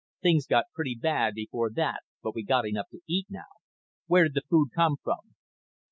"Things 0.23 0.47
got 0.47 0.65
pretty 0.73 0.97
bad 0.99 1.35
before 1.35 1.69
that 1.75 2.01
but 2.23 2.33
we 2.33 2.41
got 2.43 2.65
enough 2.67 2.87
to 2.89 3.01
eat 3.07 3.27
now." 3.29 3.59
"Where 4.07 4.23
did 4.23 4.33
the 4.33 4.41
food 4.49 4.69
come 4.75 4.95
from?" 5.03 5.35